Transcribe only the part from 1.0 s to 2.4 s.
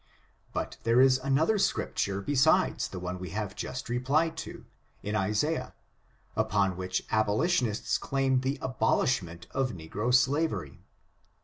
another scripture,